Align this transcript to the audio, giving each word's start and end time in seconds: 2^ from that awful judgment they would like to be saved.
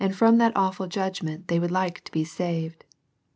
2^ 0.01 0.15
from 0.15 0.39
that 0.39 0.51
awful 0.55 0.87
judgment 0.87 1.47
they 1.47 1.59
would 1.59 1.69
like 1.69 2.03
to 2.03 2.11
be 2.11 2.23
saved. 2.23 2.85